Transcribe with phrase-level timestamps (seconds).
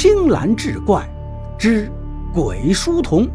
[0.00, 1.04] 青蓝志怪
[1.58, 1.90] 之
[2.32, 3.26] 鬼书童。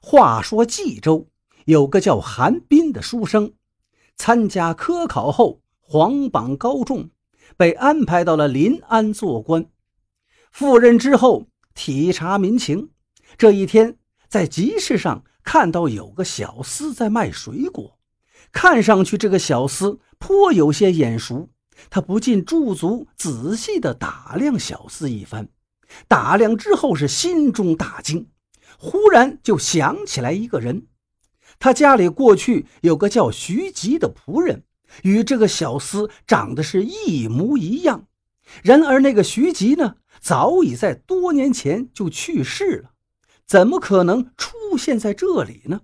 [0.00, 1.28] 话说冀州
[1.64, 3.52] 有个叫韩斌的书生，
[4.16, 7.08] 参加科考后皇榜高中，
[7.56, 9.64] 被安排到了临安做官。
[10.50, 12.90] 赴任之后，体察民情。
[13.38, 13.96] 这一天，
[14.28, 17.96] 在集市上看到有个小厮在卖水果。
[18.50, 21.50] 看上去这个小厮颇有些眼熟，
[21.88, 25.48] 他不禁驻足仔细地打量小厮一番。
[26.08, 28.28] 打量之后是心中大惊，
[28.78, 30.86] 忽然就想起来一个人。
[31.58, 34.64] 他家里过去有个叫徐吉的仆人，
[35.02, 38.06] 与这个小厮长得是一模一样。
[38.62, 42.90] 然而那个徐吉呢，早已在多年前就去世了，
[43.46, 45.82] 怎么可能出现在这里呢？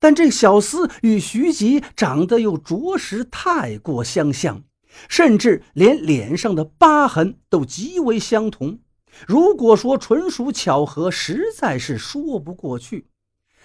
[0.00, 4.64] 但这小厮与徐吉长得又着实太过相像，
[5.08, 8.80] 甚至连脸上的疤痕都极为相同。
[9.26, 13.08] 如果说纯属巧合，实在是说不过去。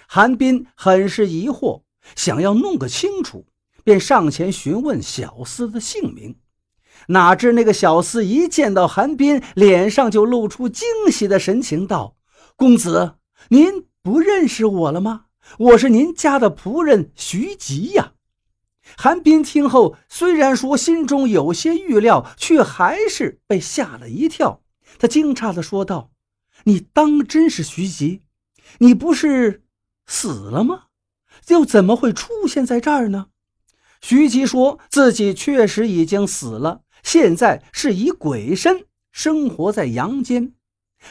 [0.08, 1.84] 韩斌很是疑惑，
[2.16, 3.46] 想要弄个清楚，
[3.84, 6.36] 便上前询问小厮的姓名。
[7.08, 12.18] 哪知那个小厮一见到韩斌，脸上就露出惊喜的神情，道
[12.58, 13.16] ：“公子，
[13.50, 15.25] 您不认识我了吗？”
[15.60, 18.14] 我是您家的仆人徐吉呀。
[18.98, 24.62] 韩斌听后，虽然说心中有些预料，却还是被吓了一跳。
[25.00, 26.12] 他惊诧地说道
[26.66, 28.22] ：“你当真是徐吉？
[28.80, 29.64] 你不是
[30.06, 30.86] 死了吗？
[31.48, 33.28] 又怎么会出现在这儿呢？”
[34.02, 40.55] 徐吉说自己确实已经死了，现在是以鬼身生活在阳间。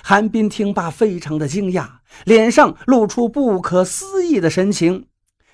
[0.03, 5.07] 韩冰听罢，非常的惊讶，脸上露出不可思议的神情。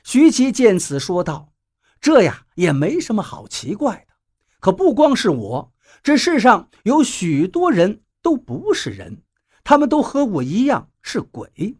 [0.03, 1.53] 徐吉见此，说道
[2.01, 4.15] ：“这呀，也没什么好奇怪的。
[4.59, 9.23] 可不光是我，这世上有许多人都不是人，
[9.63, 11.77] 他们都和我一样是鬼。”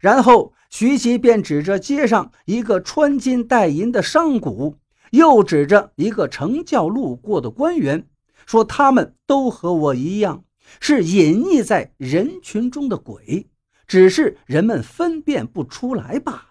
[0.00, 4.78] 然后，徐吉便指着街上一个穿金戴银的商贾，
[5.10, 8.08] 又指着一个乘轿路过的官员，
[8.46, 10.44] 说：“他们都和我一样。”
[10.78, 13.48] 是隐匿在人群中的鬼，
[13.86, 16.46] 只是人们分辨不出来罢了。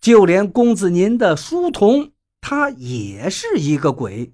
[0.00, 4.32] 就连公子您的书童，他也是一个鬼。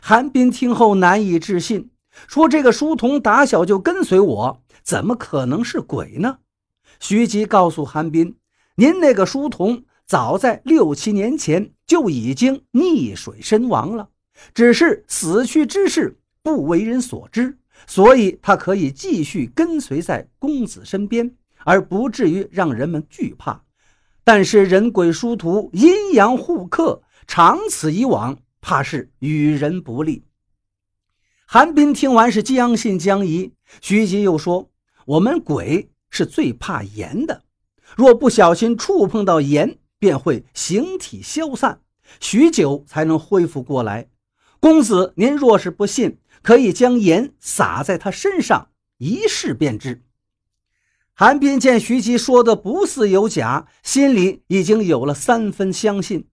[0.00, 1.90] 韩冰听后难以置信，
[2.26, 6.38] 说：“这个书童打小就跟随我，怎么可能是鬼呢？”
[7.00, 8.36] 徐吉告诉韩冰
[8.76, 14.08] ：“您那个书童早在六七年前就已经溺水身亡了，
[14.54, 23.62] 只是死去之事不为人所知。”所以，他可以继续跟随在公子身边，而不至于让人们惧怕。
[24.24, 30.24] 但是，人鬼殊途，阴阳互克，长此以往，怕是与人不利。
[31.46, 33.52] 韩冰听完是将信将疑。
[33.80, 34.70] 徐吉又说
[35.04, 37.42] ：“我们鬼是最怕盐的，
[37.96, 41.80] 若不小心触碰到盐，便会形体消散，
[42.20, 44.08] 许久才能恢复过来。
[44.64, 50.02] 公子，您若是不信。”可以将盐撒在他身上，一试便知。
[51.14, 56.28] 韩冰见徐吉说的不似有假，心里已经有了三分相信。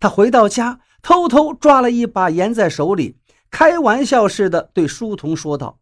[0.00, 3.16] 他回到家，偷偷抓了一把盐在手里，
[3.50, 5.78] 开玩笑似的对书童说道：“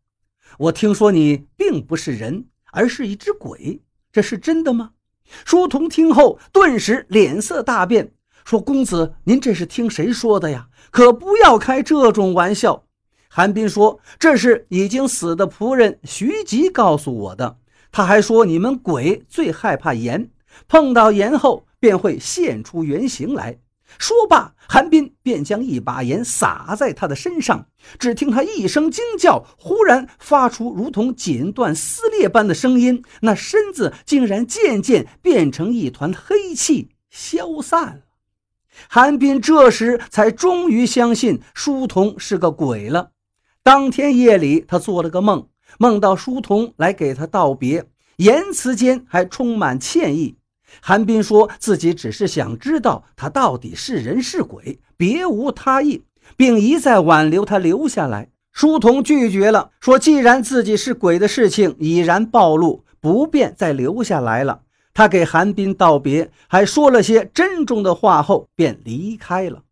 [0.59, 3.81] 我听说你并不是人，而是一只鬼，
[4.13, 4.93] 这是真的吗？”
[5.45, 8.13] 书童听后顿时脸色大变，
[8.45, 10.69] 说：“公子，您这是听谁说的呀？
[10.91, 12.85] 可不要开这种玩笑。”
[13.29, 17.59] 韩冰说：“这是已经死的仆人徐吉告诉我的。
[17.91, 20.31] 他还说，你们鬼最害怕盐，
[20.69, 23.59] 碰到盐后便会现出原形来。”
[23.99, 27.67] 说罢，韩冰便将一把盐撒在他的身上。
[27.99, 38.01] 只听他一声惊叫，忽然发出如同锦缎撕裂般的声音，那身子竟然渐渐变成一团黑气，消散了。
[38.89, 43.11] 韩冰这时才终于相信书童是个鬼了。
[43.63, 45.47] 当天夜里，他做了个梦，
[45.79, 47.85] 梦到书童来给他道别，
[48.17, 50.37] 言辞间还充满歉意。
[50.81, 56.03] 韩冰说自己只是想知道他到底是人是鬼，别无他意，
[56.37, 58.31] 并一再挽留他留下来。
[58.53, 64.63] 书童拒绝了，说既然自己是鬼的事情已然暴露，不便再留下来了。
[64.95, 69.63] 他给韩冰道别，还说了些珍重的话后，便离开了。